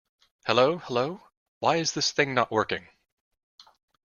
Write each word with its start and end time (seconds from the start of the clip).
Hello 0.47 0.79
hello. 0.79 1.21
Why 1.59 1.75
is 1.75 1.91
this 1.91 2.11
thing 2.11 2.33
not 2.33 2.49
working? 2.49 2.87